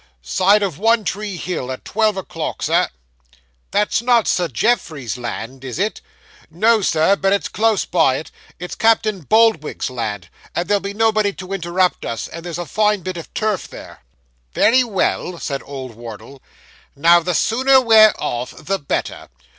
'Side 0.23 0.63
of 0.63 0.79
One 0.79 1.03
tree 1.03 1.37
Hill, 1.37 1.71
at 1.71 1.85
twelve 1.85 2.17
o'clock, 2.17 2.63
Sir.' 2.63 2.89
'That's 3.69 4.01
not 4.01 4.27
Sir 4.27 4.47
Geoffrey's 4.47 5.15
land, 5.15 5.63
is 5.63 5.77
it?' 5.77 6.01
'No, 6.49 6.81
Sir; 6.81 7.15
but 7.15 7.31
it's 7.31 7.47
close 7.47 7.85
by 7.85 8.15
it. 8.17 8.31
It's 8.57 8.73
Captain 8.73 9.21
Boldwig's 9.21 9.91
land; 9.91 10.27
but 10.55 10.67
there'll 10.67 10.81
be 10.81 10.95
nobody 10.95 11.33
to 11.33 11.53
interrupt 11.53 12.03
us, 12.03 12.27
and 12.27 12.43
there's 12.43 12.57
a 12.57 12.65
fine 12.65 13.01
bit 13.01 13.15
of 13.17 13.31
turf 13.35 13.67
there.' 13.67 14.01
'Very 14.55 14.83
well,' 14.83 15.37
said 15.37 15.61
old 15.63 15.93
Wardle. 15.93 16.41
'Now 16.95 17.19
the 17.19 17.35
sooner 17.35 17.79
we're 17.79 18.15
off 18.17 18.55
the 18.57 18.79
better. 18.79 19.29